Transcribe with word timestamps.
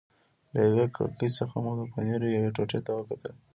له 0.53 0.59
یوې 0.69 0.85
کړکۍ 0.95 1.29
څخه 1.37 1.55
مو 1.63 1.71
د 1.79 1.81
پنیرو 1.93 2.27
یوې 2.35 2.49
ټوټې 2.55 2.79
ته 2.85 2.91
وکتل. 2.97 3.33